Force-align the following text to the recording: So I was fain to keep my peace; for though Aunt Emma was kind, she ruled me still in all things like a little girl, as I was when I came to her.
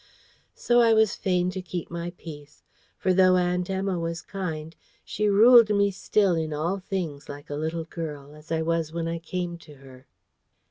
So 0.55 0.79
I 0.81 0.95
was 0.95 1.15
fain 1.15 1.51
to 1.51 1.61
keep 1.61 1.91
my 1.91 2.09
peace; 2.17 2.63
for 2.97 3.13
though 3.13 3.35
Aunt 3.37 3.69
Emma 3.69 3.99
was 3.99 4.23
kind, 4.23 4.75
she 5.05 5.27
ruled 5.29 5.69
me 5.69 5.91
still 5.91 6.33
in 6.33 6.53
all 6.53 6.79
things 6.79 7.29
like 7.29 7.51
a 7.51 7.55
little 7.55 7.85
girl, 7.85 8.33
as 8.33 8.51
I 8.51 8.63
was 8.63 8.91
when 8.91 9.07
I 9.07 9.19
came 9.19 9.59
to 9.59 9.75
her. 9.75 10.07